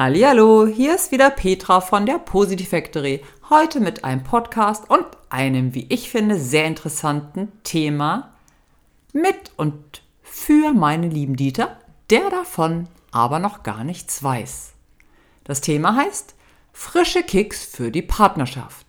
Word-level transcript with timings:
Hallo, 0.00 0.64
hier 0.68 0.94
ist 0.94 1.10
wieder 1.10 1.28
Petra 1.28 1.80
von 1.80 2.06
der 2.06 2.20
Positive 2.20 2.68
Factory. 2.68 3.20
Heute 3.50 3.80
mit 3.80 4.04
einem 4.04 4.22
Podcast 4.22 4.88
und 4.88 5.04
einem, 5.28 5.74
wie 5.74 5.86
ich 5.88 6.08
finde, 6.08 6.38
sehr 6.38 6.66
interessanten 6.66 7.50
Thema 7.64 8.30
mit 9.12 9.50
und 9.56 10.04
für 10.22 10.72
meinen 10.72 11.10
lieben 11.10 11.34
Dieter, 11.34 11.78
der 12.10 12.30
davon 12.30 12.86
aber 13.10 13.40
noch 13.40 13.64
gar 13.64 13.82
nichts 13.82 14.22
weiß. 14.22 14.74
Das 15.42 15.62
Thema 15.62 15.96
heißt 15.96 16.36
Frische 16.72 17.24
Kicks 17.24 17.64
für 17.64 17.90
die 17.90 18.02
Partnerschaft. 18.02 18.86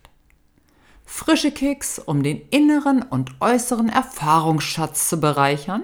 Frische 1.04 1.50
Kicks, 1.50 1.98
um 1.98 2.22
den 2.22 2.40
inneren 2.50 3.02
und 3.02 3.32
äußeren 3.40 3.88
Erfahrungsschatz 3.88 5.08
zu 5.08 5.18
bereichern 5.18 5.82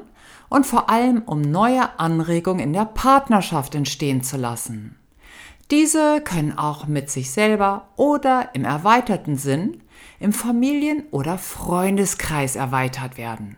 und 0.48 0.66
vor 0.66 0.88
allem 0.88 1.22
um 1.22 1.40
neue 1.40 1.98
Anregungen 1.98 2.60
in 2.60 2.72
der 2.72 2.84
Partnerschaft 2.84 3.74
entstehen 3.74 4.22
zu 4.22 4.36
lassen. 4.36 4.96
Diese 5.70 6.20
können 6.20 6.56
auch 6.56 6.86
mit 6.86 7.10
sich 7.10 7.30
selber 7.30 7.88
oder 7.96 8.50
im 8.54 8.64
erweiterten 8.64 9.36
Sinn 9.36 9.82
im 10.20 10.32
Familien- 10.32 11.04
oder 11.10 11.38
Freundeskreis 11.38 12.56
erweitert 12.56 13.18
werden. 13.18 13.56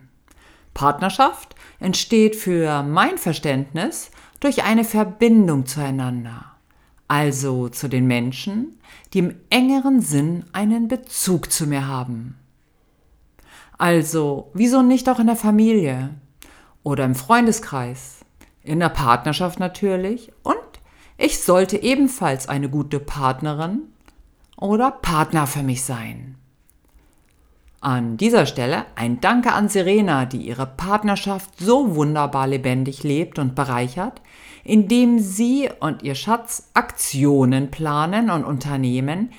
Partnerschaft 0.73 1.55
entsteht 1.79 2.35
für 2.35 2.83
mein 2.83 3.17
Verständnis 3.17 4.11
durch 4.39 4.63
eine 4.63 4.83
Verbindung 4.83 5.65
zueinander, 5.65 6.45
also 7.07 7.69
zu 7.69 7.87
den 7.87 8.07
Menschen, 8.07 8.79
die 9.13 9.19
im 9.19 9.35
engeren 9.49 10.01
Sinn 10.01 10.45
einen 10.53 10.87
Bezug 10.87 11.51
zu 11.51 11.67
mir 11.67 11.87
haben. 11.87 12.35
Also, 13.77 14.51
wieso 14.53 14.81
nicht 14.81 15.07
auch 15.09 15.19
in 15.19 15.27
der 15.27 15.35
Familie 15.35 16.09
oder 16.83 17.05
im 17.05 17.15
Freundeskreis, 17.15 18.19
in 18.61 18.79
der 18.79 18.89
Partnerschaft 18.89 19.59
natürlich 19.59 20.31
und 20.43 20.58
ich 21.19 21.39
sollte 21.39 21.83
ebenfalls 21.83 22.47
eine 22.47 22.69
gute 22.69 22.99
Partnerin 22.99 23.81
oder 24.57 24.89
Partner 24.89 25.47
für 25.47 25.63
mich 25.63 25.83
sein. 25.83 26.35
An 27.81 28.17
dieser 28.17 28.45
Stelle 28.45 28.85
ein 28.95 29.19
Danke 29.19 29.51
an 29.51 29.67
Serena, 29.69 30.25
die 30.25 30.47
ihre 30.47 30.65
Partnerschaft 30.65 31.49
so 31.59 31.95
wunderbar 31.95 32.47
lebendig 32.47 33.03
lebt 33.03 33.37
und 33.37 33.53
bereichert, 33.53 34.21
indem 34.63 35.19
sie 35.19 35.69
und 35.79 36.03
ihr 36.03 36.15
Schatz 36.15 36.69
Aktionen 36.73 37.69
planen 37.69 38.29
und 38.29 38.45
unternehmen, 38.45 39.31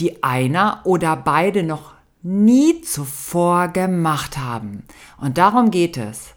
die 0.00 0.24
einer 0.24 0.80
oder 0.84 1.16
beide 1.16 1.62
noch 1.62 1.92
nie 2.22 2.80
zuvor 2.82 3.68
gemacht 3.68 4.38
haben. 4.38 4.84
Und 5.20 5.38
darum 5.38 5.70
geht 5.70 5.96
es. 5.96 6.34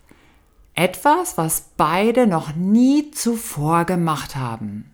Etwas, 0.75 1.37
was 1.37 1.71
beide 1.77 2.27
noch 2.27 2.53
nie 2.55 3.11
zuvor 3.11 3.85
gemacht 3.85 4.35
haben. 4.35 4.91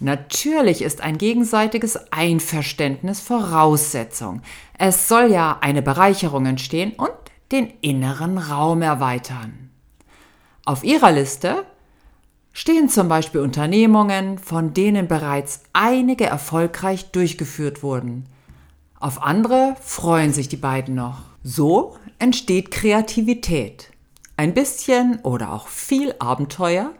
Natürlich 0.00 0.82
ist 0.82 1.00
ein 1.00 1.16
gegenseitiges 1.16 2.12
Einverständnis 2.12 3.20
Voraussetzung. 3.20 4.42
Es 4.76 5.08
soll 5.08 5.30
ja 5.30 5.58
eine 5.60 5.80
Bereicherung 5.80 6.44
entstehen 6.46 6.92
und 6.96 7.12
den 7.52 7.72
inneren 7.80 8.36
Raum 8.36 8.82
erweitern. 8.82 9.70
Auf 10.64 10.82
Ihrer 10.82 11.12
Liste 11.12 11.64
stehen 12.52 12.88
zum 12.88 13.08
Beispiel 13.08 13.40
Unternehmungen, 13.40 14.38
von 14.38 14.74
denen 14.74 15.06
bereits 15.06 15.62
einige 15.72 16.26
erfolgreich 16.26 17.12
durchgeführt 17.12 17.82
wurden. 17.82 18.26
Auf 18.98 19.22
andere 19.22 19.76
freuen 19.80 20.32
sich 20.32 20.48
die 20.48 20.56
beiden 20.56 20.94
noch. 20.96 21.22
So 21.42 21.96
entsteht 22.18 22.70
Kreativität. 22.70 23.90
Ein 24.36 24.54
bisschen 24.54 25.20
oder 25.22 25.52
auch 25.52 25.68
viel 25.68 26.14
Abenteuer 26.18 26.92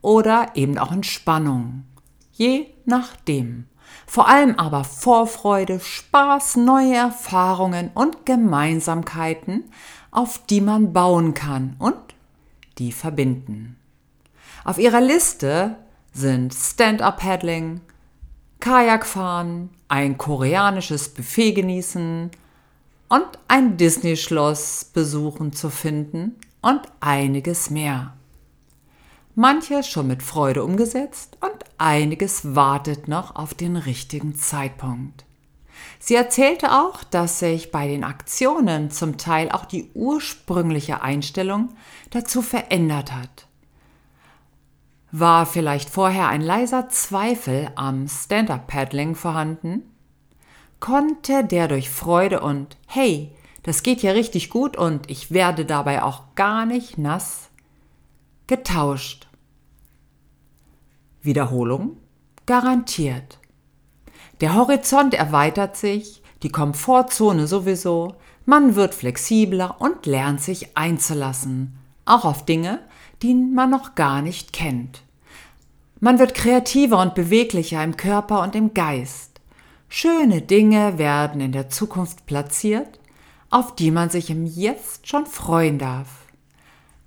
oder 0.00 0.52
eben 0.54 0.78
auch 0.78 0.92
Entspannung. 0.92 1.84
Je 2.32 2.66
nachdem. 2.84 3.66
Vor 4.06 4.28
allem 4.28 4.58
aber 4.58 4.84
Vorfreude, 4.84 5.78
Spaß, 5.80 6.56
neue 6.56 6.96
Erfahrungen 6.96 7.90
und 7.94 8.24
Gemeinsamkeiten, 8.24 9.70
auf 10.10 10.44
die 10.46 10.60
man 10.60 10.92
bauen 10.92 11.34
kann 11.34 11.76
und 11.78 11.96
die 12.78 12.92
verbinden. 12.92 13.76
Auf 14.64 14.78
ihrer 14.78 15.00
Liste 15.00 15.76
sind 16.12 16.54
Stand-up-Paddling, 16.54 17.80
Kajakfahren, 18.58 19.70
ein 19.88 20.18
koreanisches 20.18 21.08
Buffet 21.08 21.52
genießen, 21.52 22.30
und 23.10 23.26
ein 23.48 23.76
Disney-Schloss 23.76 24.86
besuchen 24.94 25.52
zu 25.52 25.68
finden 25.68 26.36
und 26.62 26.80
einiges 27.00 27.68
mehr. 27.68 28.16
Manches 29.34 29.88
schon 29.88 30.06
mit 30.06 30.22
Freude 30.22 30.64
umgesetzt 30.64 31.36
und 31.40 31.64
einiges 31.76 32.54
wartet 32.54 33.08
noch 33.08 33.36
auf 33.36 33.52
den 33.52 33.76
richtigen 33.76 34.34
Zeitpunkt. 34.36 35.24
Sie 35.98 36.14
erzählte 36.14 36.72
auch, 36.72 37.02
dass 37.04 37.40
sich 37.40 37.72
bei 37.72 37.88
den 37.88 38.04
Aktionen 38.04 38.90
zum 38.90 39.18
Teil 39.18 39.50
auch 39.50 39.64
die 39.64 39.90
ursprüngliche 39.94 41.02
Einstellung 41.02 41.70
dazu 42.10 42.42
verändert 42.42 43.12
hat. 43.12 43.46
War 45.10 45.46
vielleicht 45.46 45.90
vorher 45.90 46.28
ein 46.28 46.42
leiser 46.42 46.88
Zweifel 46.88 47.70
am 47.74 48.06
Stand-up-Paddling 48.06 49.16
vorhanden? 49.16 49.89
Konnte 50.80 51.44
der 51.44 51.68
durch 51.68 51.90
Freude 51.90 52.40
und 52.40 52.76
hey, 52.86 53.30
das 53.62 53.82
geht 53.82 54.02
ja 54.02 54.12
richtig 54.12 54.50
gut 54.50 54.76
und 54.76 55.10
ich 55.10 55.30
werde 55.30 55.64
dabei 55.64 56.02
auch 56.02 56.34
gar 56.34 56.66
nicht 56.66 56.98
nass 56.98 57.50
getauscht. 58.46 59.28
Wiederholung 61.22 61.98
garantiert. 62.46 63.38
Der 64.40 64.54
Horizont 64.54 65.14
erweitert 65.14 65.76
sich, 65.76 66.22
die 66.42 66.48
Komfortzone 66.48 67.46
sowieso, 67.46 68.14
man 68.46 68.74
wird 68.74 68.94
flexibler 68.94 69.76
und 69.80 70.06
lernt 70.06 70.40
sich 70.40 70.76
einzulassen, 70.76 71.78
auch 72.06 72.24
auf 72.24 72.46
Dinge, 72.46 72.80
die 73.22 73.34
man 73.34 73.70
noch 73.70 73.94
gar 73.94 74.22
nicht 74.22 74.52
kennt. 74.52 75.02
Man 76.00 76.18
wird 76.18 76.34
kreativer 76.34 76.98
und 77.00 77.14
beweglicher 77.14 77.84
im 77.84 77.96
Körper 77.98 78.42
und 78.42 78.56
im 78.56 78.72
Geist. 78.72 79.29
Schöne 79.92 80.40
Dinge 80.40 80.98
werden 80.98 81.40
in 81.40 81.50
der 81.50 81.68
Zukunft 81.68 82.24
platziert, 82.24 83.00
auf 83.50 83.74
die 83.74 83.90
man 83.90 84.08
sich 84.08 84.30
im 84.30 84.46
Jetzt 84.46 85.08
schon 85.08 85.26
freuen 85.26 85.80
darf. 85.80 86.26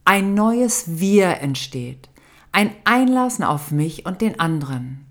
Ein 0.03 0.33
neues 0.33 0.99
Wir 0.99 1.37
entsteht, 1.39 2.09
ein 2.51 2.71
Einlassen 2.83 3.45
auf 3.45 3.71
mich 3.71 4.05
und 4.05 4.19
den 4.19 4.37
anderen, 4.37 5.05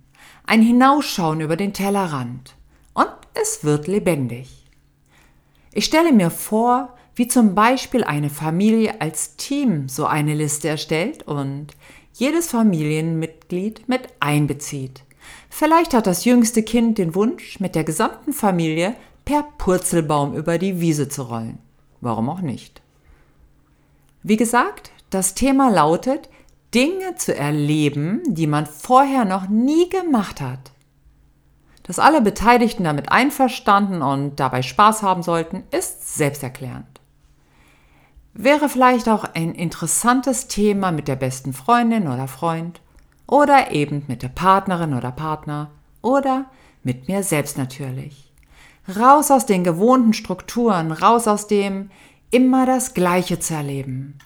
ein 0.45 0.61
Hinausschauen 0.61 1.41
über 1.41 1.57
den 1.57 1.73
Tellerrand 1.73 2.57
und 2.93 3.09
es 3.33 3.65
wird 3.65 3.87
lebendig. 3.87 4.67
Ich 5.73 5.87
stelle 5.87 6.13
mir 6.13 6.29
vor, 6.29 6.95
wie 7.15 7.27
zum 7.27 7.55
Beispiel 7.55 8.05
eine 8.05 8.29
Familie 8.29 9.01
als 9.01 9.37
Team 9.37 9.89
so 9.89 10.05
eine 10.05 10.35
Liste 10.35 10.69
erstellt 10.69 11.23
und 11.23 11.69
jedes 12.13 12.49
Familienmitglied 12.49 13.89
mit 13.89 14.09
einbezieht. 14.21 15.05
Vielleicht 15.55 15.93
hat 15.93 16.07
das 16.07 16.25
jüngste 16.25 16.63
Kind 16.63 16.97
den 16.97 17.15
Wunsch, 17.15 17.61
mit 17.61 17.75
der 17.75 17.85
gesamten 17.85 18.33
Familie 18.33 18.97
per 19.27 19.45
Purzelbaum 19.59 20.35
über 20.35 20.57
die 20.57 20.81
Wiese 20.81 21.11
zu 21.11 21.25
rollen. 21.25 21.59
Warum 22.01 22.31
auch 22.31 22.41
nicht? 22.41 22.81
Wie 24.23 24.39
gesagt, 24.39 24.93
das 25.11 25.35
Thema 25.35 25.69
lautet, 25.69 26.31
Dinge 26.75 27.17
zu 27.17 27.37
erleben, 27.37 28.23
die 28.27 28.47
man 28.47 28.65
vorher 28.65 29.27
noch 29.27 29.47
nie 29.47 29.91
gemacht 29.91 30.41
hat. 30.41 30.73
Dass 31.83 31.99
alle 31.99 32.23
Beteiligten 32.23 32.85
damit 32.85 33.13
einverstanden 33.13 34.01
und 34.01 34.41
dabei 34.41 34.63
Spaß 34.63 35.03
haben 35.03 35.23
sollten, 35.23 35.65
ist 35.71 36.17
selbsterklärend. 36.17 37.03
Wäre 38.33 38.71
vielleicht 38.71 39.07
auch 39.07 39.25
ein 39.35 39.55
interessantes 39.55 40.49
Thema 40.49 40.93
mit 40.93 41.09
der 41.09 41.17
besten 41.17 41.53
Freundin 41.53 42.09
oder 42.09 42.27
Freund 42.27 42.81
oder 43.27 43.73
eben 43.73 44.05
mit 44.09 44.23
der 44.23 44.29
Partnerin 44.29 44.95
oder 44.95 45.11
Partner 45.11 45.71
oder 46.03 46.47
mit 46.83 47.09
mir 47.09 47.23
selbst 47.23 47.59
natürlich. 47.59 48.33
Raus 48.97 49.31
aus 49.31 49.47
den 49.47 49.63
gewohnten 49.65 50.13
Strukturen, 50.13 50.91
raus 50.93 51.29
aus 51.29 51.47
dem 51.47 51.91
immer 52.31 52.67
das 52.67 52.95
Gleiche 52.95 53.39
zu 53.39 53.55
erleben. 53.55 54.19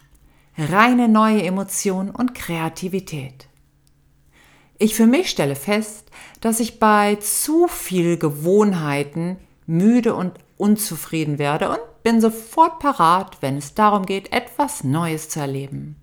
Reine 0.57 1.07
neue 1.07 1.43
Emotion 1.43 2.09
und 2.09 2.33
Kreativität. 2.33 3.47
Ich 4.79 4.95
für 4.95 5.05
mich 5.05 5.29
stelle 5.29 5.55
fest, 5.55 6.09
dass 6.41 6.59
ich 6.59 6.79
bei 6.79 7.15
zu 7.15 7.67
viel 7.67 8.17
Gewohnheiten 8.17 9.37
müde 9.65 10.15
und 10.15 10.33
unzufrieden 10.57 11.37
werde 11.37 11.69
und 11.69 11.79
bin 12.03 12.21
sofort 12.21 12.79
parat, 12.79 13.37
wenn 13.41 13.57
es 13.57 13.73
darum 13.73 14.05
geht, 14.05 14.31
etwas 14.31 14.83
Neues 14.83 15.29
zu 15.29 15.39
erleben. 15.39 15.97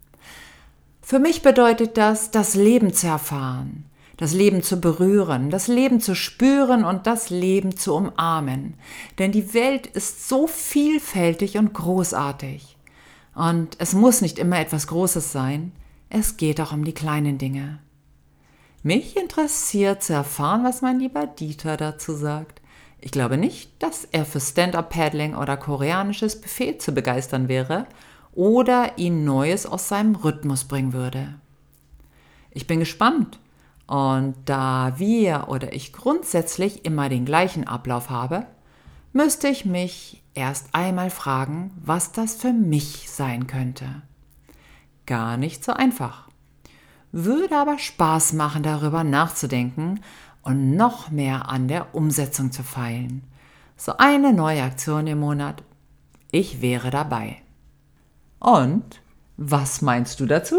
Für 1.06 1.18
mich 1.18 1.42
bedeutet 1.42 1.98
das, 1.98 2.30
das 2.30 2.54
Leben 2.54 2.94
zu 2.94 3.08
erfahren, 3.08 3.84
das 4.16 4.32
Leben 4.32 4.62
zu 4.62 4.80
berühren, 4.80 5.50
das 5.50 5.68
Leben 5.68 6.00
zu 6.00 6.14
spüren 6.14 6.82
und 6.82 7.06
das 7.06 7.28
Leben 7.28 7.76
zu 7.76 7.94
umarmen. 7.94 8.72
Denn 9.18 9.30
die 9.30 9.52
Welt 9.52 9.86
ist 9.86 10.26
so 10.30 10.46
vielfältig 10.46 11.58
und 11.58 11.74
großartig. 11.74 12.78
Und 13.34 13.76
es 13.80 13.92
muss 13.92 14.22
nicht 14.22 14.38
immer 14.38 14.58
etwas 14.58 14.86
Großes 14.86 15.30
sein, 15.30 15.72
es 16.08 16.38
geht 16.38 16.58
auch 16.58 16.72
um 16.72 16.86
die 16.86 16.94
kleinen 16.94 17.36
Dinge. 17.36 17.80
Mich 18.82 19.14
interessiert 19.14 20.02
zu 20.02 20.14
erfahren, 20.14 20.64
was 20.64 20.80
mein 20.80 21.00
lieber 21.00 21.26
Dieter 21.26 21.76
dazu 21.76 22.14
sagt. 22.14 22.62
Ich 23.02 23.10
glaube 23.10 23.36
nicht, 23.36 23.70
dass 23.78 24.08
er 24.10 24.24
für 24.24 24.40
Stand-up-Paddling 24.40 25.34
oder 25.34 25.58
koreanisches 25.58 26.40
Buffet 26.40 26.78
zu 26.78 26.92
begeistern 26.92 27.48
wäre 27.48 27.86
oder 28.34 28.98
ihn 28.98 29.24
Neues 29.24 29.66
aus 29.66 29.88
seinem 29.88 30.16
Rhythmus 30.16 30.64
bringen 30.64 30.92
würde. 30.92 31.34
Ich 32.50 32.66
bin 32.66 32.80
gespannt. 32.80 33.38
Und 33.86 34.34
da 34.46 34.94
wir 34.96 35.48
oder 35.48 35.74
ich 35.74 35.92
grundsätzlich 35.92 36.84
immer 36.84 37.08
den 37.08 37.26
gleichen 37.26 37.66
Ablauf 37.66 38.08
habe, 38.08 38.46
müsste 39.12 39.48
ich 39.48 39.66
mich 39.66 40.22
erst 40.34 40.68
einmal 40.72 41.10
fragen, 41.10 41.70
was 41.84 42.12
das 42.12 42.34
für 42.34 42.52
mich 42.52 43.10
sein 43.10 43.46
könnte. 43.46 43.86
Gar 45.06 45.36
nicht 45.36 45.64
so 45.64 45.72
einfach. 45.72 46.28
Würde 47.12 47.56
aber 47.56 47.78
Spaß 47.78 48.32
machen, 48.32 48.62
darüber 48.62 49.04
nachzudenken 49.04 50.00
und 50.42 50.74
noch 50.74 51.10
mehr 51.10 51.48
an 51.48 51.68
der 51.68 51.94
Umsetzung 51.94 52.52
zu 52.52 52.62
feilen. 52.62 53.22
So 53.76 53.96
eine 53.98 54.32
neue 54.32 54.62
Aktion 54.62 55.06
im 55.06 55.20
Monat. 55.20 55.62
Ich 56.30 56.62
wäre 56.62 56.90
dabei. 56.90 57.43
Und 58.44 59.00
was 59.38 59.80
meinst 59.80 60.20
du 60.20 60.26
dazu? 60.26 60.56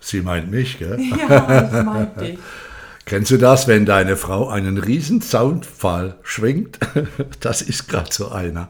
Sie 0.00 0.22
meint 0.22 0.50
mich, 0.50 0.78
gell? 0.78 0.98
Ja, 1.28 1.64
ich 1.66 1.84
meinte 1.84 2.20
dich. 2.24 2.38
Kennst 3.04 3.30
du 3.30 3.36
das, 3.36 3.66
wenn 3.68 3.84
deine 3.84 4.16
Frau 4.16 4.48
einen 4.48 4.78
riesen 4.78 5.20
Soundfall 5.20 6.16
schwingt? 6.22 6.78
Das 7.40 7.60
ist 7.60 7.88
gerade 7.88 8.10
so 8.12 8.30
einer. 8.30 8.68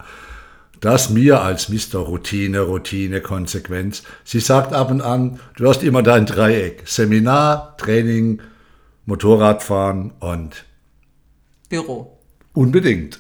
Das 0.81 1.11
mir 1.11 1.43
als 1.43 1.69
Mr. 1.69 2.01
Routine, 2.01 2.63
Routine, 2.63 3.21
Konsequenz. 3.21 4.03
Sie 4.25 4.41
sagt 4.41 4.73
ab 4.73 4.91
und 4.91 5.01
an, 5.01 5.39
du 5.57 5.69
hast 5.69 5.85
immer 5.85 6.03
dein 6.03 6.27
Dreieck. 6.27 6.83
Seminar, 6.87 7.77
Training, 7.77 8.41
Motorradfahren 9.07 10.11
und 10.19 10.65
Büro. 11.69 12.19
unbedingt. 12.53 13.17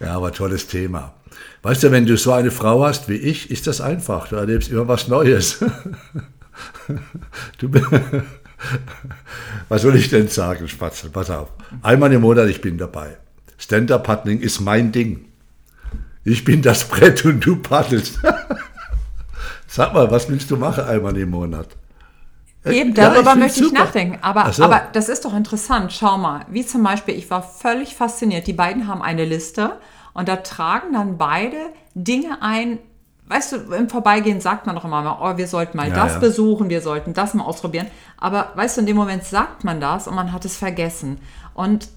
ja, 0.00 0.10
aber 0.16 0.32
tolles 0.32 0.66
Thema. 0.66 1.14
Weißt 1.62 1.82
du, 1.82 1.90
wenn 1.90 2.06
du 2.06 2.16
so 2.16 2.32
eine 2.32 2.50
Frau 2.50 2.84
hast 2.84 3.08
wie 3.08 3.14
ich, 3.16 3.50
ist 3.50 3.66
das 3.66 3.80
einfach. 3.80 4.28
Du 4.28 4.36
erlebst 4.36 4.70
immer 4.70 4.88
was 4.88 5.08
Neues. 5.08 5.64
Du, 7.58 7.70
was 9.68 9.82
soll 9.82 9.96
ich 9.96 10.08
denn 10.08 10.28
sagen, 10.28 10.68
Spatzel? 10.68 11.10
Pass 11.10 11.28
auf. 11.28 11.48
Einmal 11.82 12.10
im 12.14 12.22
Monat, 12.22 12.48
ich 12.48 12.62
bin 12.62 12.78
dabei. 12.78 13.18
Stand-Up-Paddling 13.58 14.40
ist 14.40 14.60
mein 14.60 14.90
Ding. 14.92 15.26
Ich 16.24 16.44
bin 16.44 16.62
das 16.62 16.88
Brett 16.88 17.24
und 17.24 17.44
du 17.44 17.56
paddelst. 17.56 18.20
Sag 19.68 19.92
mal, 19.94 20.10
was 20.10 20.28
willst 20.28 20.50
du 20.50 20.56
machen 20.56 20.84
einmal 20.84 21.16
im 21.16 21.30
Monat? 21.30 21.68
Eben, 22.64 22.94
Ja, 22.94 23.10
darüber 23.10 23.32
find's 23.32 23.36
möchte 23.46 23.60
ich 23.60 23.68
super. 23.68 23.84
nachdenken. 23.84 24.18
Aber, 24.22 24.52
so. 24.52 24.64
aber 24.64 24.88
das 24.92 25.08
ist 25.08 25.24
doch 25.24 25.34
interessant. 25.34 25.92
Schau 25.92 26.18
mal, 26.18 26.46
wie 26.50 26.64
zum 26.66 26.82
Beispiel, 26.82 27.14
ich 27.14 27.30
war 27.30 27.42
völlig 27.42 27.94
fasziniert. 27.94 28.46
Die 28.46 28.52
beiden 28.52 28.88
haben 28.88 29.02
eine 29.02 29.24
Liste 29.24 29.72
und 30.16 30.28
da 30.28 30.36
tragen 30.36 30.92
dann 30.92 31.18
beide 31.18 31.56
Dinge 31.94 32.42
ein. 32.42 32.78
Weißt 33.28 33.52
du, 33.52 33.56
im 33.74 33.88
Vorbeigehen 33.88 34.40
sagt 34.40 34.66
man 34.66 34.76
doch 34.76 34.84
immer 34.84 35.02
mal, 35.02 35.18
oh, 35.20 35.36
wir 35.36 35.48
sollten 35.48 35.76
mal 35.76 35.88
Ja, 35.88 35.94
das 35.94 36.14
ja. 36.14 36.18
besuchen, 36.20 36.68
wir 36.70 36.80
sollten 36.80 37.12
das 37.12 37.34
mal 37.34 37.42
ausprobieren. 37.44 37.88
Aber 38.16 38.52
weißt 38.54 38.76
du, 38.76 38.80
in 38.82 38.86
dem 38.86 38.96
Moment 38.96 39.24
sagt 39.24 39.64
man 39.64 39.80
das 39.80 40.06
und 40.06 40.14
man 40.14 40.32
hat 40.32 40.44
es 40.44 40.56
vergessen. 40.56 41.18
Und 41.52 41.88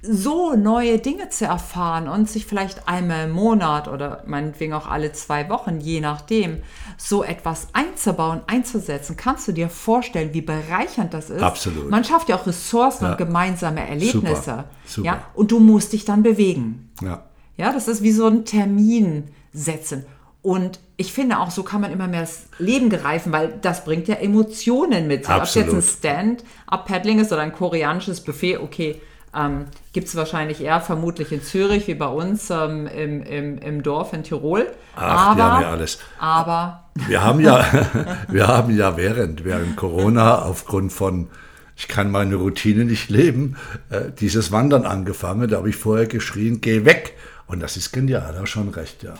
so 0.00 0.54
neue 0.54 0.98
Dinge 0.98 1.28
zu 1.28 1.44
erfahren 1.44 2.08
und 2.08 2.30
sich 2.30 2.46
vielleicht 2.46 2.86
einmal 2.88 3.24
im 3.24 3.32
Monat 3.32 3.88
oder 3.88 4.22
meinetwegen 4.26 4.72
auch 4.72 4.86
alle 4.86 5.12
zwei 5.12 5.48
Wochen, 5.50 5.80
je 5.80 6.00
nachdem, 6.00 6.62
so 6.96 7.24
etwas 7.24 7.66
einzubauen, 7.72 8.42
einzusetzen, 8.46 9.16
kannst 9.16 9.48
du 9.48 9.52
dir 9.52 9.68
vorstellen, 9.68 10.32
wie 10.34 10.40
bereichernd 10.40 11.12
das 11.14 11.30
ist. 11.30 11.42
Absolut. 11.42 11.90
Man 11.90 12.04
schafft 12.04 12.28
ja 12.28 12.36
auch 12.36 12.46
Ressourcen 12.46 13.04
Ja. 13.06 13.10
und 13.10 13.18
gemeinsame 13.18 13.86
Erlebnisse. 13.88 14.42
Super, 14.42 14.64
super. 14.86 15.04
Ja, 15.06 15.22
und 15.34 15.50
du 15.50 15.58
musst 15.58 15.92
dich 15.92 16.04
dann 16.04 16.22
bewegen. 16.22 16.92
Ja. 17.02 17.24
Ja, 17.58 17.72
das 17.72 17.88
ist 17.88 18.02
wie 18.02 18.12
so 18.12 18.26
ein 18.26 18.44
Termin 18.46 19.24
setzen. 19.52 20.06
Und 20.40 20.78
ich 20.96 21.12
finde 21.12 21.40
auch, 21.40 21.50
so 21.50 21.64
kann 21.64 21.80
man 21.80 21.92
immer 21.92 22.06
mehr 22.06 22.22
das 22.22 22.46
Leben 22.58 22.88
greifen, 22.88 23.32
weil 23.32 23.58
das 23.60 23.84
bringt 23.84 24.08
ja 24.08 24.14
Emotionen 24.14 25.08
mit 25.08 25.26
sich. 25.26 25.34
Ob 25.34 25.42
es 25.42 25.54
jetzt 25.54 25.72
ein 25.72 25.78
Absolut. 25.78 25.98
Stand-up-Paddling 25.98 27.18
ist 27.18 27.32
oder 27.32 27.42
ein 27.42 27.52
koreanisches 27.52 28.22
Buffet, 28.22 28.58
okay, 28.58 29.00
ähm, 29.34 29.66
gibt 29.92 30.08
es 30.08 30.16
wahrscheinlich 30.16 30.62
eher 30.62 30.80
vermutlich 30.80 31.32
in 31.32 31.42
Zürich 31.42 31.86
wie 31.86 31.94
bei 31.94 32.06
uns 32.06 32.48
ähm, 32.50 32.86
im, 32.86 33.22
im, 33.22 33.58
im 33.58 33.82
Dorf 33.82 34.12
in 34.12 34.22
Tirol. 34.22 34.66
Ach, 34.96 35.28
aber, 35.30 35.34
die 35.34 35.42
haben 35.42 35.62
ja 35.62 35.70
alles. 35.70 35.98
aber 36.18 36.84
Wir 37.06 37.22
haben 37.22 37.40
ja, 37.40 37.66
wir 38.28 38.46
haben 38.46 38.76
ja 38.76 38.96
während, 38.96 39.44
während 39.44 39.76
Corona 39.76 40.42
aufgrund 40.42 40.92
von, 40.92 41.28
ich 41.76 41.88
kann 41.88 42.10
meine 42.10 42.36
Routine 42.36 42.84
nicht 42.84 43.10
leben, 43.10 43.56
äh, 43.90 44.10
dieses 44.18 44.50
Wandern 44.50 44.86
angefangen. 44.86 45.48
Da 45.48 45.58
habe 45.58 45.68
ich 45.68 45.76
vorher 45.76 46.06
geschrien, 46.06 46.60
geh 46.60 46.84
weg. 46.84 47.14
Und 47.48 47.60
das 47.60 47.76
ist 47.76 47.92
genial, 47.92 48.32
da 48.32 48.46
schon 48.46 48.68
recht, 48.68 49.02
ja. 49.02 49.14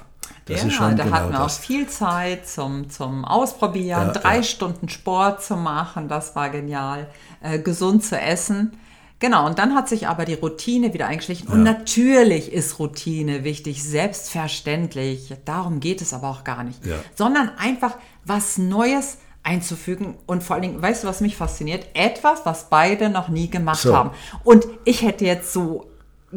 Das 0.44 0.62
ja, 0.62 0.69
ist 0.69 0.75
schon 0.75 0.96
da 0.96 1.04
genau 1.04 1.16
hatten 1.16 1.32
wir 1.32 1.44
auch 1.44 1.50
viel 1.50 1.88
Zeit 1.88 2.46
zum, 2.48 2.90
zum 2.90 3.25
Ausprobieren, 3.25 4.08
Ja, 4.08 4.12
drei 4.12 4.36
ja. 4.36 4.42
Stunden 4.42 4.88
Sport 4.88 5.42
zu 5.42 5.56
machen, 5.56 6.08
das 6.08 6.36
war 6.36 6.50
genial, 6.50 7.08
äh, 7.42 7.58
gesund 7.58 8.04
zu 8.04 8.19
essen. 8.19 8.78
Genau, 9.20 9.46
und 9.46 9.58
dann 9.58 9.75
hat 9.75 9.88
sich 9.88 10.06
aber 10.06 10.25
die 10.25 10.34
Routine 10.34 10.94
wieder 10.94 11.08
eingeschlichen. 11.08 11.48
Und 11.48 11.64
natürlich 11.64 12.52
ist 12.52 12.78
Routine 12.78 13.42
wichtig, 13.42 13.82
selbstverständlich. 13.82 15.34
Darum 15.44 15.80
geht 15.80 16.02
es 16.02 16.12
aber 16.12 16.28
auch 16.28 16.44
gar 16.44 16.62
nicht. 16.62 16.86
Ja. 16.86 16.96
Sondern 17.16 17.50
einfach 17.58 17.96
was 18.25 18.58
Neues 18.58 19.19
einzufügen. 19.42 20.16
Und 20.26 20.44
vor 20.44 20.54
allen 20.54 20.62
Dingen, 20.62 20.80
weißt 20.82 21.02
du, 21.02 21.08
was 21.08 21.20
mich 21.20 21.36
fasziniert? 21.36 21.88
Etwas, 21.94 22.42
was 22.44 22.70
beide 22.70 23.08
noch 23.08 23.28
nie 23.28 23.50
gemacht 23.50 23.80
So. 23.80 23.96
haben. 23.96 24.10
Und 24.44 24.66
ich 24.84 25.02
hätte 25.02 25.25
jetzt 25.25 25.52
so 25.52 25.90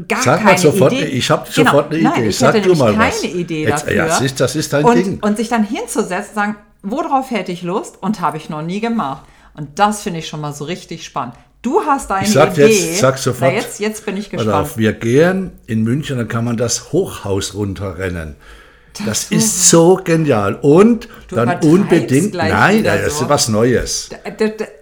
gar 0.08 0.22
Sag 0.24 0.44
mal 0.44 0.50
keine 0.52 0.60
sofort, 0.62 0.94
Idee. 0.94 1.06
ich 1.06 1.30
habe 1.30 1.48
Genau. 1.54 1.70
sofort 1.72 1.92
eine 1.94 2.02
Nein, 2.04 2.20
Idee. 2.20 2.28
Ich 2.30 2.38
Sag 2.38 2.54
hätte 2.56 2.70
du 2.70 2.76
mal 2.76 2.92
nämlich 2.92 3.08
was. 3.14 3.22
keine 3.22 3.34
Idee 3.34 3.66
dafür. 3.66 3.94
ja, 3.94 4.06
das 4.06 4.22
ist- 4.22 4.40
das 4.40 4.56
ist 4.56 4.74
dein 4.74 4.86
und, 4.86 4.96
Ding. 4.96 5.20
Und 5.22 5.38
sich 5.38 5.50
dann 5.50 5.64
hinzusetzen, 5.64 6.34
sagen, 6.36 6.56
worauf 6.82 7.30
hätte 7.32 7.52
ich 7.52 7.62
Lust 7.64 7.98
und 8.02 8.22
habe 8.22 8.38
ich 8.38 8.50
noch 8.50 8.62
nie 8.62 8.80
gemacht. 8.80 9.24
Und 9.54 9.80
das 9.80 10.02
finde 10.04 10.20
ich 10.20 10.28
schon 10.28 10.40
mal 10.42 10.54
so 10.54 10.64
richtig 10.66 11.04
spannend. 11.04 11.36
Du 11.62 11.82
hast 11.86 12.10
deine 12.10 12.26
Ich 12.26 12.32
sag 12.34 12.54
Idee. 12.54 12.68
jetzt- 12.68 13.00
sag 13.00 13.18
sofort. 13.18 13.52
Na, 13.54 13.58
jetzt, 13.60 13.80
jetzt 13.80 14.06
bin 14.06 14.18
ich 14.18 14.30
gespannt. 14.30 14.54
auf, 14.56 14.78
wir 14.78 14.94
gehen 14.94 15.52
in 15.68 15.84
München, 15.84 16.18
dann 16.18 16.28
kann 16.28 16.44
man 16.46 16.58
das 16.58 16.92
Hochhaus 16.92 17.54
runterrennen. 17.54 18.36
Das, 19.06 19.32
ist 19.32 19.70
so 19.70 20.00
genial. 20.04 20.56
Und 20.62 21.08
Du 21.30 21.36
dann 21.38 21.60
unbedingt, 21.62 22.34
nein, 22.34 22.84
das 22.84 23.18
so. 23.18 23.24
ist 23.24 23.30
was 23.30 23.48
Neues. 23.48 24.10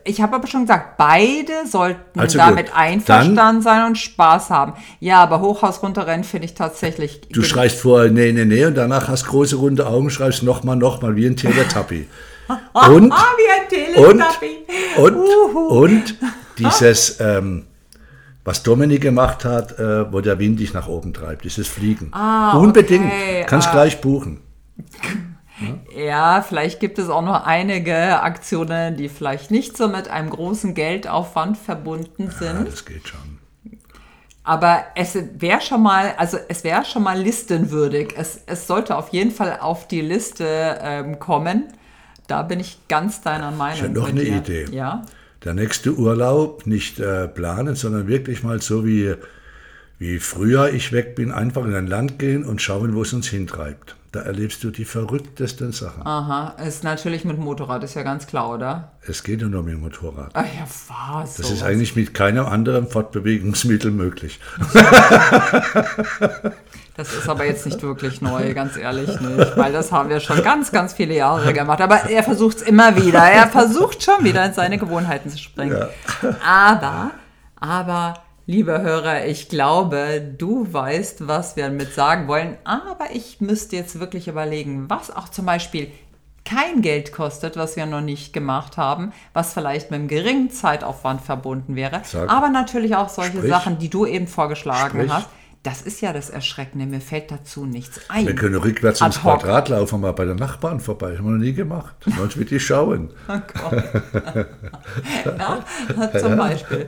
Ich 0.03 0.19
habe 0.21 0.35
aber 0.35 0.47
schon 0.47 0.61
gesagt, 0.61 0.97
beide 0.97 1.67
sollten 1.69 2.19
Also 2.19 2.37
damit 2.37 2.67
gut, 2.67 2.75
einverstanden 2.75 3.61
sein 3.61 3.85
und 3.85 3.97
Spaß 3.97 4.49
haben. 4.49 4.73
Ja, 4.99 5.21
aber 5.21 5.41
Hochhaus 5.41 5.83
runterrennen 5.83 6.23
finde 6.23 6.45
ich 6.45 6.55
tatsächlich. 6.55 7.21
Du 7.31 7.43
schreist 7.43 7.79
vorher, 7.79 8.09
nee, 8.11 8.31
nee, 8.31 8.45
nee, 8.45 8.65
und 8.65 8.75
danach 8.75 9.07
hast 9.07 9.27
große 9.27 9.55
runde 9.57 9.85
Augen, 9.85 10.09
schreibst 10.09 10.41
nochmal, 10.43 10.75
nochmal, 10.75 11.15
wie 11.15 11.27
ein 11.27 11.35
Teletubby. 11.35 12.07
Und, 12.73 13.11
Ah, 13.13 13.25
wie 13.37 13.95
ein 13.95 14.05
und, 14.05 14.17
Teletubby. 14.17 14.65
und, 14.97 15.15
Uhu. 15.17 15.59
und 15.83 16.15
dieses, 16.57 17.19
ähm, 17.19 17.67
was 18.49 18.63
Dominik 18.63 19.01
gemacht 19.01 19.45
hat, 19.45 19.77
äh, 19.77 20.11
wo 20.11 20.21
der 20.21 20.39
Wind 20.39 20.59
dich 20.59 20.73
nach 20.73 20.87
oben 20.87 21.13
treibt, 21.13 21.43
dieses 21.45 21.67
Fliegen. 21.67 22.09
Ah, 22.13 22.57
Unbedingt. 22.57 23.05
okay, 23.05 23.45
Kannst 23.45 23.67
ah. 23.67 23.71
gleich 23.71 24.01
buchen. 24.01 24.41
Ja, 25.93 26.41
vielleicht 26.41 26.79
gibt 26.79 26.99
es 26.99 27.09
auch 27.09 27.21
noch 27.21 27.45
einige 27.45 28.21
Aktionen, 28.21 28.95
die 28.95 29.09
vielleicht 29.09 29.51
nicht 29.51 29.75
so 29.75 29.89
mit 29.89 30.07
einem 30.07 30.29
großen 30.29 30.73
Geldaufwand 30.73 31.57
verbunden 31.57 32.27
Ja, 32.27 32.31
sind. 32.31 32.65
das 32.65 32.85
geht 32.85 33.09
schon. 33.09 33.39
Aber 34.45 34.85
es 34.95 35.17
wäre 35.37 35.59
schon 35.59 35.83
mal, 35.83 36.13
also 36.15 36.37
es 36.47 36.63
wäre 36.63 36.85
schon 36.85 37.03
mal 37.03 37.19
listenwürdig. 37.19 38.13
Es, 38.15 38.39
es 38.45 38.67
sollte 38.67 38.95
auf 38.95 39.09
jeden 39.09 39.31
Fall 39.31 39.59
auf 39.59 39.85
die 39.85 39.99
Liste 39.99 40.79
ähm, 40.81 41.19
kommen. 41.19 41.73
Da 42.27 42.43
bin 42.43 42.61
ich 42.61 42.79
ganz 42.87 43.19
deiner 43.19 43.51
Meinung. 43.51 43.83
hab 43.83 43.91
noch 43.91 44.13
mit 44.13 44.27
eine. 44.27 44.37
Idee. 44.37 44.65
Ja. 44.71 45.03
Der 45.43 45.53
nächste 45.53 45.93
Urlaub 45.93 46.67
nicht 46.67 46.99
äh, 46.99 47.27
planen, 47.27 47.75
sondern 47.75 48.07
wirklich 48.07 48.43
mal 48.43 48.61
so 48.61 48.85
wie, 48.85 49.15
wie 49.97 50.19
früher 50.19 50.73
ich 50.73 50.91
weg 50.91 51.15
bin, 51.15 51.31
einfach 51.31 51.65
in 51.65 51.75
ein 51.75 51.87
Land 51.87 52.19
gehen 52.19 52.43
und 52.43 52.61
schauen, 52.61 52.93
wo 52.93 53.03
es 53.03 53.13
uns 53.13 53.27
hintreibt. 53.29 53.95
Da 54.11 54.21
erlebst 54.21 54.63
du 54.63 54.71
die 54.71 54.85
verrücktesten 54.85 55.71
Sachen. 55.71 56.01
Aha, 56.03 56.55
ist 56.65 56.83
natürlich 56.83 57.25
mit 57.25 57.37
Motorrad, 57.37 57.83
ist 57.83 57.93
ja 57.93 58.01
ganz 58.01 58.25
klar, 58.25 58.49
oder? 58.49 58.93
Es 59.07 59.23
geht 59.23 59.41
ja 59.41 59.47
nur 59.47 59.61
mit 59.61 59.73
dem 59.73 59.81
Motorrad. 59.81 60.31
Ach 60.33 60.45
ja, 60.45 60.67
was? 60.87 61.35
Das 61.35 61.51
ist 61.51 61.61
eigentlich 61.61 61.95
mit 61.95 62.15
keinem 62.15 62.47
anderen 62.47 62.87
Fortbewegungsmittel 62.87 63.91
möglich. 63.91 64.39
Das 66.99 67.13
ist 67.13 67.29
aber 67.29 67.45
jetzt 67.45 67.65
nicht 67.65 67.81
wirklich 67.81 68.19
neu, 68.19 68.53
ganz 68.53 68.75
ehrlich 68.75 69.21
nicht, 69.21 69.55
weil 69.55 69.71
das 69.71 69.89
haben 69.93 70.09
wir 70.09 70.19
schon 70.19 70.43
ganz, 70.43 70.69
ganz 70.69 70.91
viele 70.91 71.15
Jahre 71.15 71.53
gemacht. 71.53 71.79
Aber 71.79 72.09
er 72.09 72.23
versucht 72.23 72.57
es 72.57 72.63
immer 72.63 72.93
wieder. 72.97 73.19
Er 73.19 73.47
versucht 73.47 74.03
schon 74.03 74.25
wieder 74.25 74.45
in 74.45 74.51
seine 74.51 74.77
Gewohnheiten 74.77 75.29
zu 75.29 75.37
springen. 75.37 75.81
Aber, 76.45 77.11
aber, 77.57 78.15
liebe 78.47 78.81
Hörer, 78.81 79.25
ich 79.27 79.47
glaube, 79.47 80.21
du 80.37 80.67
weißt, 80.73 81.25
was 81.25 81.55
wir 81.55 81.69
damit 81.69 81.93
sagen 81.93 82.27
wollen. 82.27 82.57
Aber 82.65 83.05
ich 83.13 83.39
müsste 83.39 83.77
jetzt 83.77 84.01
wirklich 84.01 84.27
überlegen, 84.27 84.89
was 84.89 85.09
auch 85.09 85.29
zum 85.29 85.45
Beispiel 85.45 85.89
kein 86.43 86.81
Geld 86.81 87.13
kostet, 87.13 87.55
was 87.55 87.77
wir 87.77 87.85
noch 87.85 88.01
nicht 88.01 88.33
gemacht 88.33 88.75
haben, 88.75 89.13
was 89.31 89.53
vielleicht 89.53 89.89
mit 89.89 89.99
einem 89.99 90.09
geringen 90.09 90.51
Zeitaufwand 90.51 91.21
verbunden 91.21 91.77
wäre. 91.77 92.01
Sag. 92.03 92.29
Aber 92.29 92.49
natürlich 92.49 92.97
auch 92.97 93.07
solche 93.07 93.37
Sprich. 93.37 93.49
Sachen, 93.49 93.77
die 93.77 93.89
du 93.89 94.05
eben 94.05 94.27
vorgeschlagen 94.27 94.99
Sprich. 94.99 95.13
hast. 95.13 95.29
Das 95.63 95.81
ist 95.81 95.99
ja 95.99 96.13
das 96.13 96.29
Erschreckende. 96.29 96.85
Mir 96.85 97.01
fällt 97.01 97.31
dazu 97.31 97.65
nichts 97.65 98.09
ein. 98.09 98.25
Wir 98.25 98.33
können 98.33 98.55
rückwärts 98.55 99.01
hoc. 99.01 99.11
Quadrat 99.11 99.67
laufen, 99.67 99.99
mal 99.99 100.13
bei 100.13 100.23
der 100.23 100.35
Nachbarn 100.35 100.79
vorbei. 100.79 101.17
Haben 101.17 101.25
wir 101.25 101.31
noch 101.31 101.43
nie 101.43 101.51
gemacht. 101.51 101.95
Sonst 102.17 102.37
wird 102.37 102.49
die 102.51 102.61
schauen. 102.61 103.09
ja, 105.25 105.65
zum 106.17 106.37
Beispiel. 106.37 106.87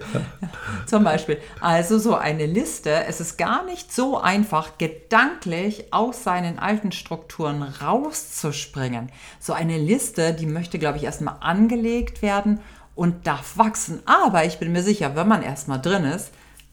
Zum 0.85 1.03
Beispiel. 1.03 1.39
Also 1.59 1.99
so 1.99 2.15
eine 2.15 2.45
Liste, 2.45 3.03
es 3.07 3.19
ist 3.19 3.37
gar 3.37 3.65
nicht 3.65 3.91
so 3.93 4.21
einfach, 4.21 4.77
gedanklich 4.77 5.91
aus 5.91 6.23
seinen 6.23 6.57
alten 6.57 6.93
Strukturen 6.93 7.63
rauszuspringen. 7.63 9.11
So 9.41 9.51
eine 9.51 9.79
Liste, 9.79 10.33
die 10.33 10.45
möchte, 10.45 10.79
glaube 10.79 10.97
ich, 10.97 11.03
erstmal 11.03 11.35
angelegt 11.41 12.21
werden 12.21 12.61
und 12.95 13.27
darf 13.27 13.57
wachsen. 13.57 14.01
Aber 14.05 14.45
ich 14.45 14.59
bin 14.59 14.71
mir 14.71 14.83
sicher, 14.83 15.15
wenn 15.17 15.27
man 15.27 15.41
erstmal 15.41 15.81
drin 15.81 16.05
ist, 16.05 16.31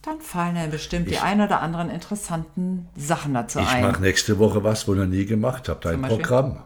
dann 0.08 0.20
fallen 0.20 0.56
ja 0.56 0.66
bestimmt 0.66 1.10
die 1.10 1.18
ein 1.18 1.40
oder 1.40 1.60
anderen 1.60 1.90
interessanten 1.90 2.88
Sachen 2.96 3.34
dazu 3.34 3.58
Ich 3.60 3.68
ein. 3.68 3.82
mache 3.82 4.00
nächste 4.02 4.38
Woche 4.38 4.64
was, 4.64 4.88
wo 4.88 4.94
ihr 4.94 5.04
nie 5.06 5.26
gemacht 5.26 5.68
habt. 5.68 5.84
Ein 5.86 5.92
Zum 5.94 6.02
Beispiel? 6.02 6.18
Programm. 6.18 6.62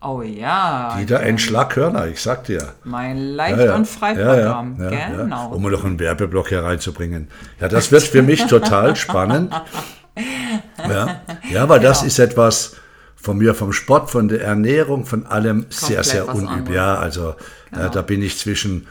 Oh 0.00 0.22
ja, 0.22 0.94
Wieder 0.98 1.20
ein 1.20 1.38
Schlaghörner, 1.38 2.06
ich 2.06 2.20
sag 2.22 2.44
dir. 2.44 2.72
mein 2.84 3.18
Leicht- 3.18 3.74
und 3.74 3.86
Freiprogramm. 3.86 4.76
Ja, 4.78 4.90
ja, 4.92 4.98
ja, 4.98 5.08
genau. 5.16 5.36
Ja. 5.50 5.56
Um 5.56 5.62
noch 5.70 5.84
einen 5.84 5.98
Werbeblock 5.98 6.48
hier 6.50 6.62
reinzubringen. 6.62 7.28
Ja, 7.60 7.66
das 7.68 7.90
wird 7.90 8.04
für 8.04 8.22
mich 8.22 8.46
total 8.46 8.96
spannend. 8.96 9.52
Ja, 10.88 11.20
ja 11.50 11.68
weil 11.68 11.78
das 11.80 11.98
Genau. 12.00 12.06
ist 12.08 12.18
etwas 12.18 12.76
von 13.14 13.38
mir, 13.38 13.54
vom 13.54 13.72
Sport, 13.72 14.10
von 14.10 14.26
der 14.28 14.42
Ernährung, 14.42 15.04
von 15.06 15.26
allem 15.26 15.66
sehr, 15.70 15.96
Komplett 15.98 16.04
sehr 16.06 16.26
was 16.28 16.38
unüblich. 16.38 16.74
Ja, 16.76 16.96
also 16.96 17.34
Genau. 17.70 17.88
da 17.88 18.02
bin 18.02 18.22
ich 18.22 18.36
zwischen, 18.38 18.86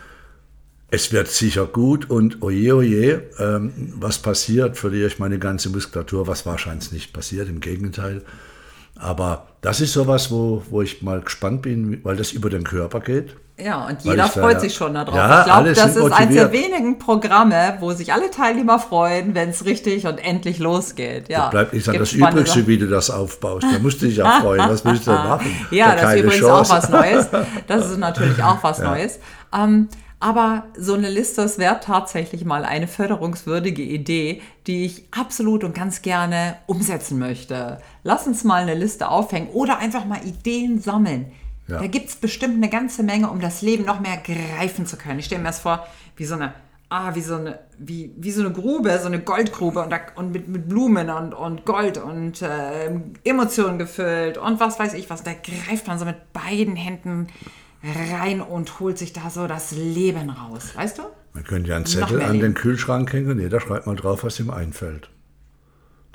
es 0.90 1.12
wird 1.12 1.28
sicher 1.28 1.66
gut 1.66 2.10
und 2.10 2.42
oje, 2.42 2.76
oje, 2.76 3.24
ähm, 3.40 3.94
was 4.00 4.20
passiert, 4.20 4.78
verliere 4.78 5.08
ich 5.08 5.20
meine 5.20 5.38
ganze 5.40 5.70
Muskulatur, 5.70 6.28
was 6.28 6.46
wahrscheinlich 6.46 6.92
nicht 6.92 7.14
passiert, 7.14 7.50
im 7.50 7.60
Gegenteil. 7.60 8.22
Aber 9.00 9.48
das 9.62 9.80
ist 9.82 9.94
sowas, 9.94 10.32
wo, 10.32 10.64
wo 10.70 10.82
ich 10.82 11.02
mal 11.02 11.22
gespannt 11.22 11.62
bin, 11.62 12.00
weil 12.04 12.16
das 12.16 12.32
über 12.32 12.50
den 12.50 12.64
Körper 12.64 13.00
geht. 13.00 13.36
Ja, 13.60 13.88
und 13.88 14.02
jeder 14.04 14.16
da 14.18 14.28
freut 14.28 14.54
ja- 14.54 14.60
sich 14.60 14.76
schon 14.76 14.94
darauf. 14.94 15.16
Ja, 15.16 15.40
ich 15.40 15.46
glaube, 15.46 15.70
das 15.74 15.96
ist 15.96 16.12
eines 16.12 16.36
der 16.36 16.46
motiviert. 16.46 16.54
wenigen 16.54 17.00
Programme, 17.00 17.78
wo 17.80 17.92
sich 17.92 18.14
alle 18.14 18.30
Teilnehmer 18.32 18.80
freuen, 18.80 19.34
wenn 19.36 19.50
es 19.50 19.66
richtig 19.66 20.06
und 20.08 20.20
endlich 20.20 20.60
losgeht. 20.60 21.28
Ja, 21.28 21.50
Bleibt 21.50 21.74
nicht 21.74 21.90
an 21.90 21.98
das 21.98 22.14
Übrigste, 22.14 22.46
Sachen. 22.46 22.68
wie 22.68 22.78
du 22.78 22.88
das 22.88 23.10
aufbaust. 23.10 23.66
Da 23.72 23.80
musst 23.80 24.02
du 24.02 24.06
dich 24.08 24.18
ja 24.18 24.42
freuen. 24.42 24.60
Was 24.70 24.86
willst 24.86 25.08
du 25.08 25.12
denn 25.12 25.20
machen? 25.24 25.52
Ja, 25.72 25.96
Da 25.96 26.02
das 26.02 26.14
ist 26.14 26.20
übrigens 26.22 26.40
Chance. 26.48 26.72
auch 26.74 26.78
was 26.78 26.90
Neues. 26.90 27.28
Das 27.68 27.90
ist 27.92 27.98
natürlich 27.98 28.44
auch 28.44 28.64
was 28.64 28.80
Neues. 28.80 29.20
Ähm, 29.56 29.90
aber 30.20 30.66
so 30.76 30.94
eine 30.94 31.10
Liste, 31.10 31.42
das 31.44 31.60
wäre 31.60 31.80
tatsächlich 31.80 32.44
mal 32.44 32.66
eine 32.66 32.88
förderungswürdige 32.88 33.84
Idee, 33.84 34.42
die 34.66 34.86
ich 34.86 35.06
absolut 35.12 35.64
und 35.64 35.76
ganz 35.76 36.02
gerne 36.02 36.58
umsetzen 36.66 37.20
möchte. 37.20 37.80
Lass 38.04 38.26
uns 38.26 38.44
mal 38.44 38.64
eine 38.64 38.74
Liste 38.74 39.10
aufhängen 39.10 39.50
oder 39.50 39.78
einfach 39.78 40.06
mal 40.06 40.26
Ideen 40.26 40.82
sammeln. 40.82 41.32
Ja. 41.68 41.80
Da 41.80 41.88
gibt 41.88 42.10
es 42.10 42.16
bestimmt 42.16 42.56
eine 42.56 42.70
ganze 42.70 43.04
Menge, 43.04 43.30
um 43.30 43.40
das 43.40 43.62
Leben 43.62 43.86
noch 43.86 44.00
mehr 44.00 44.18
greifen 44.18 44.86
zu 44.86 44.98
können. 44.98 45.20
Ich 45.20 45.26
stelle 45.26 45.42
mir 45.42 45.50
das 45.50 45.60
vor, 45.60 45.86
wie 46.16 46.26
so 46.26 46.34
eine, 46.34 46.54
ah, 46.90 47.14
wie 47.14 47.22
so 47.22 47.36
eine, 47.36 47.60
wie, 47.78 48.12
wie 48.18 48.32
so 48.32 48.42
eine 48.42 48.52
Grube, 48.52 48.98
so 49.00 49.08
eine 49.08 49.20
Goldgrube 49.20 49.84
und, 49.84 49.92
da, 49.92 50.00
und 50.16 50.32
mit, 50.32 50.48
mit 50.48 50.68
Blumen 50.68 51.10
und, 51.12 51.34
und 51.34 51.66
Gold 51.66 51.98
und 52.00 52.42
äh, 52.42 52.90
Emotionen 53.24 53.78
gefüllt 53.78 54.40
und 54.40 54.60
was 54.60 54.80
weiß 54.80 54.94
ich 54.96 55.10
was. 55.12 55.22
Da 55.22 55.34
greift 55.34 55.86
man 55.88 56.00
so 56.00 56.06
mit 56.06 56.34
beiden 56.34 56.76
Händen 56.76 57.28
rein 57.84 58.42
und 58.42 58.80
holt 58.80 58.98
sich 58.98 59.14
da 59.14 59.30
so 59.30 59.48
das 59.48 59.72
Leben 59.72 60.30
raus. 60.30 60.72
Weißt 60.76 60.98
du? 60.98 61.04
Man 61.34 61.44
könnte 61.44 61.70
ja 61.70 61.76
einen 61.76 61.86
Zettel 61.86 62.22
an 62.22 62.40
den. 62.40 62.54
Kühlschrank 62.54 63.12
hängen 63.14 63.30
und 63.32 63.40
jeder 63.40 63.62
schreibt 63.62 63.86
mal 63.86 63.96
drauf, 63.96 64.24
was 64.24 64.40
ihm 64.40 64.50
einfällt. 64.50 65.10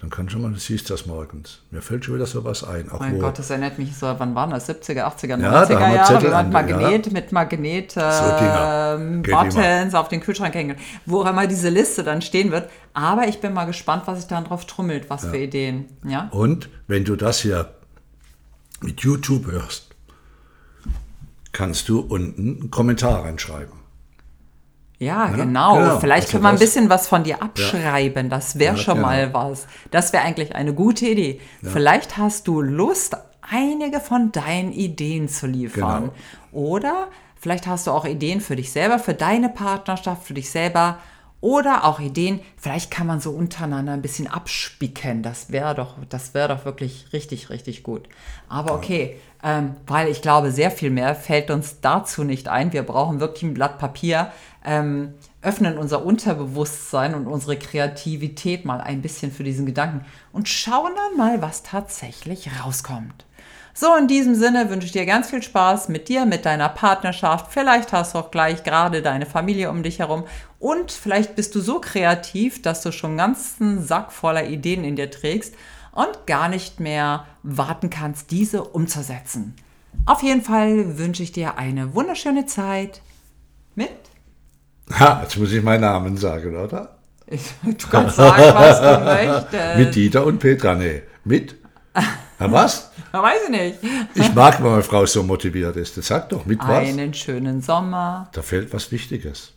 Dann 0.03 0.11
kann 0.11 0.29
schon 0.29 0.43
mal, 0.43 0.51
du 0.51 0.59
siehst 0.59 0.91
das 0.91 1.07
morgens. 1.07 1.61
Mir 1.71 1.81
fällt 1.81 2.05
schon 2.05 2.17
wieder 2.17 2.27
sowas 2.27 2.65
ein. 2.65 2.91
Auch 2.91 2.99
Mein 2.99 3.15
wo, 3.15 3.19
Gott, 3.21 3.39
das 3.39 3.51
erinnert 3.51 3.79
mich 3.79 3.97
so, 3.97 4.13
wann 4.19 4.35
waren 4.35 4.51
das? 4.51 4.69
70er, 4.69 5.05
80er, 5.05 5.37
90er 5.37 5.39
Ja, 5.39 5.39
da 5.39 5.61
haben 5.61 5.69
wir 5.69 5.95
Jahre, 5.95 6.15
Zettel 6.15 6.35
an- 6.35 6.51
Magnet 6.51 7.13
mit 7.13 7.31
Magnet 7.31 7.95
ähm, 7.97 9.23
Geht 9.23 9.33
Buttons 9.33 9.95
auf 9.95 10.09
den 10.09 10.21
Kühlschrank 10.21 10.57
hängen, 10.57 10.77
wo 11.07 11.21
auch 11.23 11.31
immer 11.31 11.47
diese 11.47 11.69
Liste 11.69 12.03
dann 12.03 12.21
stehen 12.21 12.51
wird. 12.51 12.69
Aber 12.95 13.29
ich 13.29 13.41
bin 13.41 13.53
mal 13.53 13.67
gespannt, 13.67 14.03
was 14.07 14.19
sich 14.19 14.27
dann 14.27 14.43
drauf 14.43 14.67
trummelt, 14.67 15.09
was 15.09 15.25
für 15.25 15.37
Ideen. 15.37 15.85
Ja? 16.05 16.27
Und 16.33 16.69
wenn 16.89 17.05
du 17.05 17.15
das 17.15 17.39
hier 17.39 17.73
mit 18.81 19.03
YouTube 19.03 19.47
hörst, 19.47 19.92
kannst 21.53 21.89
du 21.89 22.01
unten 22.01 22.61
einen 22.61 22.71
Kommentar 22.71 23.25
reinschreiben. 23.25 23.83
Ja, 24.99 25.27
genau. 25.27 25.75
genau. 25.77 25.99
Vielleicht 25.99 26.31
können 26.31 26.45
wir 26.45 26.51
ein 26.51 26.59
bisschen 26.59 26.89
was 26.89 27.09
von 27.09 27.25
dir 27.25 27.43
abschreiben. 27.43 28.31
Das 28.31 28.59
wäre 28.59 28.77
Ja, 28.77 28.81
schon 28.81 29.01
mal 29.01 29.35
was. 29.35 29.67
Das 29.91 30.13
wäre 30.13 30.23
eigentlich 30.23 30.55
eine 30.55 30.75
gute 30.75 31.07
Idee. 31.07 31.41
Vielleicht 31.63 32.19
hast 32.19 32.47
du 32.47 32.61
Lust, 32.61 33.17
einige 33.41 33.99
von 33.99 34.31
deinen 34.31 34.73
Ideen 34.73 35.29
zu 35.29 35.47
liefern. 35.49 36.13
Genau. 36.53 36.71
Oder 36.71 37.09
vielleicht 37.37 37.67
hast 37.67 37.89
du 37.89 37.91
auch 37.91 38.05
Ideen 38.05 38.41
für 38.41 38.55
dich 38.55 38.71
selber, 38.71 39.01
für 39.01 39.15
deine 39.15 39.49
Partnerschaft, 39.49 40.25
für 40.25 40.35
dich 40.35 40.51
selber. 40.51 40.99
Oder 41.43 41.85
auch 41.85 41.99
Ideen, 41.99 42.39
vielleicht 42.57 42.93
kann 42.93 43.09
man 43.09 43.21
so 43.21 43.33
untereinander 43.33 43.93
ein 43.93 44.01
bisschen 44.01 44.29
abspicken. 44.29 45.25
Das 45.25 45.51
wäre 45.51 45.75
doch, 45.75 45.97
das 46.09 46.35
wäre 46.35 46.47
doch 46.47 46.65
wirklich 46.65 47.13
richtig, 47.13 47.51
richtig 47.51 47.83
gut. 47.83 48.09
Aber 48.49 48.75
okay, 48.75 49.17
ähm, 49.43 49.75
weil 49.89 50.07
ich 50.07 50.23
glaube, 50.23 50.53
sehr 50.53 50.71
viel 50.71 50.91
mehr 50.91 51.17
fällt 51.17 51.51
uns 51.51 51.81
dazu 51.81 52.23
nicht 52.23 52.47
ein. 52.47 52.73
Wir 52.73 52.85
brauchen 52.85 53.19
wirklich 53.19 53.43
ein 53.43 53.55
Blatt 53.55 53.81
Papier, 53.81 54.31
ähm, 54.65 55.15
öffnen 55.43 55.79
unser 55.79 56.05
Unterbewusstsein 56.05 57.13
und 57.13 57.27
unsere 57.27 57.57
Kreativität 57.59 58.65
mal 58.65 58.81
ein 58.81 59.03
bisschen 59.03 59.33
für 59.33 59.43
diesen 59.43 59.67
Gedanken 59.67 60.07
und 60.31 60.49
schauen 60.49 60.93
dann 60.95 61.17
mal, 61.19 61.43
was 61.43 61.65
tatsächlich 61.65 62.51
rauskommt. 62.65 63.27
So, 63.75 63.97
in 63.97 64.07
diesem 64.07 64.35
Sinne 64.35 64.69
wünsche 64.69 64.87
ich 64.87 64.93
dir 64.93 65.07
ganz 65.07 65.31
viel 65.31 65.43
Spaß 65.43 65.89
mit 65.89 66.09
dir, 66.09 66.27
mit 66.27 66.45
deiner 66.45 66.69
Partnerschaft. 66.69 67.53
Vielleicht 67.53 67.93
hast 67.93 68.15
du 68.15 68.19
auch 68.19 68.31
gleich 68.31 68.65
gerade 68.65 69.01
deine 69.01 69.25
Familie 69.25 69.71
um 69.71 69.83
dich 69.83 69.99
herum. 69.99 70.25
Und 70.59 70.93
vielleicht 70.93 71.37
bist 71.37 71.55
du 71.55 71.61
so 71.61 71.81
kreativ, 71.81 72.61
dass 72.61 72.83
du 72.83 72.93
schon 72.93 73.11
einen 73.11 73.19
ganzen 73.19 73.83
Sack 73.83 74.13
voller 74.13 74.47
Ideen 74.47 74.85
in 74.85 74.97
dir 74.97 75.11
trägst 75.11 75.55
und 75.93 76.27
gar 76.27 76.49
nicht 76.49 76.81
mehr 76.81 77.27
warten 77.43 77.89
kannst, 77.89 78.31
diese 78.31 78.63
umzusetzen. 78.63 79.55
Auf 80.07 80.23
jeden 80.23 80.43
Fall 80.43 80.99
wünsche 80.99 81.23
ich 81.23 81.33
dir 81.33 81.59
eine 81.59 81.95
wunderschöne 81.95 82.47
Zeit 82.47 83.01
mit. 83.75 83.91
Ha, 84.99 85.21
jetzt 85.23 85.39
muss 85.39 85.53
ich 85.53 85.63
meinen 85.63 85.83
Namen 85.83 86.17
sagen, 86.17 86.57
oder? 86.57 86.99
Du 87.65 87.89
kannst 87.89 88.17
sagen, 88.17 88.43
was 88.55 88.81
du 88.81 89.05
möchtest. 89.05 89.79
Mit 89.79 89.95
Dieter 89.95 90.27
und 90.27 90.39
Petra, 90.39 90.75
nee. 90.75 91.03
Mit? 91.25 91.57
Na 92.43 92.53
was? 92.53 92.91
Weiß 93.13 93.41
ich 93.45 93.51
nicht. 93.51 93.79
Ich 94.15 94.35
mag, 94.35 94.63
wenn 94.63 94.71
meine 94.71 94.83
Frau 94.83 95.07
so 95.07 95.23
motiviert 95.23 95.77
ist. 95.77 95.97
Das 95.97 96.07
sagt 96.09 96.33
doch, 96.33 96.45
mit 96.45 96.59
was? 96.61 96.89
Einen 96.89 97.15
schönen 97.15 97.61
Sommer. 97.63 98.29
Da 98.33 98.43
fehlt 98.43 98.73
was 98.73 98.91
Wichtiges. 98.91 99.53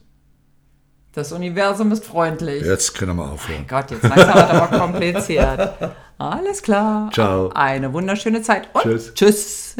Das 1.13 1.32
Universum 1.32 1.92
ist 1.92 2.06
freundlich. 2.06 2.63
Jetzt 2.63 2.94
können 2.94 3.15
wir 3.15 3.32
aufhören. 3.32 3.65
Gott, 3.68 3.89
jetzt 3.89 4.04
langsam 4.04 4.36
wird 4.36 4.50
aber 4.50 4.77
kompliziert. 4.77 5.74
Alles 6.18 6.62
klar. 6.62 7.10
Ciao. 7.13 7.50
Eine 7.56 7.92
wunderschöne 7.92 8.42
Zeit 8.42 8.70
und 8.74 8.82
Tschüss. 8.82 9.13
tschüss. 9.13 9.75